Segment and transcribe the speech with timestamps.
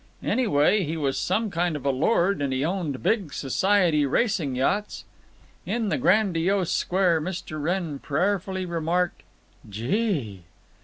[0.23, 5.05] Anyway, he was some kind of a lord, and he owned big society racing yachts.
[5.63, 7.61] In the grandiose square Mr.
[7.61, 9.21] Wrenn prayerfully remarked,
[9.69, 10.41] "Gee!"